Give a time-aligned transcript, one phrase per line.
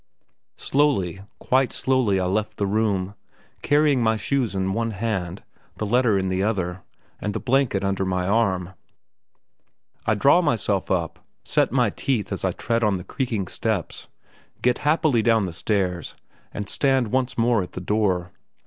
[0.57, 3.13] Slowly, quite slowly I left the room,
[3.61, 5.43] carrying my shoes in one hand,
[5.77, 6.81] the letter in the other,
[7.19, 8.73] and the blanket under my arm.
[10.07, 14.07] I draw myself up, set my teeth as I tread on the creaking steps,
[14.63, 16.15] get happily down the stairs,
[16.51, 18.31] and stand once more at the door.